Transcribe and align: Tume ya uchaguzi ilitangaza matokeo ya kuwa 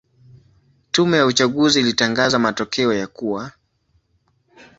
Tume 0.91 1.17
ya 1.17 1.25
uchaguzi 1.25 1.79
ilitangaza 1.79 2.39
matokeo 2.39 2.93
ya 2.93 3.07
kuwa 3.07 3.51